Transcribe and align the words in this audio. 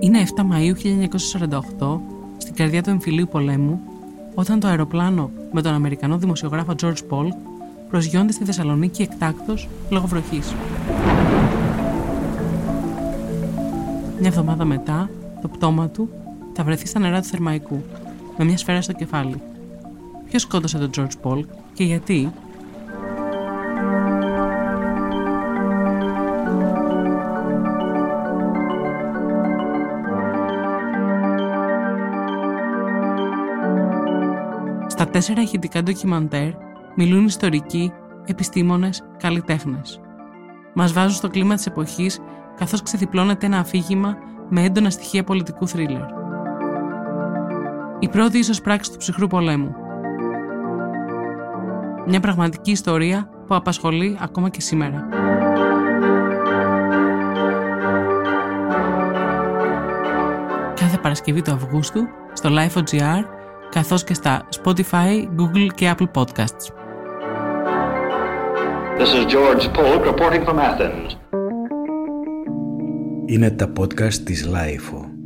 Είναι 0.00 0.26
7 0.36 0.40
Μαΐου 0.40 0.74
1948, 1.78 1.98
στην 2.36 2.54
καρδιά 2.54 2.82
του 2.82 2.90
εμφυλίου 2.90 3.28
πολέμου, 3.30 3.80
όταν 4.34 4.60
το 4.60 4.68
αεροπλάνο 4.68 5.30
με 5.52 5.62
τον 5.62 5.72
Αμερικανό 5.72 6.18
δημοσιογράφο 6.18 6.74
George 6.82 7.00
Paul 7.10 7.28
προσγειώνεται 7.88 8.32
στη 8.32 8.44
Θεσσαλονίκη 8.44 9.02
εκτάκτος 9.02 9.68
λόγω 9.90 10.06
βροχής. 10.06 10.54
Μια 14.18 14.28
εβδομάδα 14.28 14.64
μετά, 14.64 15.10
το 15.42 15.48
πτώμα 15.48 15.88
του 15.88 16.08
θα 16.52 16.64
βρεθεί 16.64 16.86
στα 16.86 16.98
νερά 16.98 17.20
του 17.20 17.26
Θερμαϊκού, 17.26 17.82
με 18.38 18.44
μια 18.44 18.56
σφαίρα 18.56 18.82
στο 18.82 18.92
κεφάλι. 18.92 19.40
Ποιος 20.28 20.42
σκότωσε 20.42 20.78
τον 20.78 20.90
George 20.96 21.28
Paul 21.28 21.44
και 21.72 21.84
γιατί, 21.84 22.32
Στα 34.98 35.08
τέσσερα 35.08 35.42
ηχητικά 35.42 35.82
ντοκιμαντέρ 35.82 36.50
μιλούν 36.96 37.24
ιστορικοί, 37.24 37.92
επιστήμονες, 38.26 39.02
καλλιτέχνες. 39.18 40.00
Μας 40.74 40.92
βάζουν 40.92 41.10
στο 41.12 41.28
κλίμα 41.28 41.54
της 41.54 41.66
εποχής 41.66 42.20
καθώς 42.56 42.82
ξεδιπλώνεται 42.82 43.46
ένα 43.46 43.58
αφήγημα 43.58 44.16
με 44.48 44.62
έντονα 44.62 44.90
στοιχεία 44.90 45.24
πολιτικού 45.24 45.68
θρίλερ. 45.68 46.02
Η 47.98 48.08
πρώτη 48.08 48.38
ίσως 48.38 48.60
πράξη 48.60 48.90
του 48.90 48.96
ψυχρού 48.96 49.26
πολέμου. 49.26 49.74
Μια 52.06 52.20
πραγματική 52.20 52.70
ιστορία 52.70 53.28
που 53.46 53.54
απασχολεί 53.54 54.18
ακόμα 54.20 54.48
και 54.48 54.60
σήμερα. 54.60 55.08
Κάθε 60.74 60.98
Παρασκευή 61.02 61.42
του 61.42 61.52
Αυγούστου 61.52 62.00
στο 62.32 62.50
Life.gr 62.52 63.37
καθώς 63.70 64.04
και 64.04 64.14
στα 64.14 64.48
Spotify, 64.62 65.28
Google 65.36 65.66
και 65.74 65.94
Apple 65.96 66.10
Podcasts. 66.14 66.72
This 68.98 69.12
is 69.14 69.26
George 69.26 69.64
Polk 69.76 70.02
reporting 70.04 70.44
from 70.48 70.58
Athens. 70.58 71.16
Είναι 73.26 73.50
τα 73.50 73.72
podcast 73.78 74.14
της 74.14 74.48
Lifeo. 74.52 75.17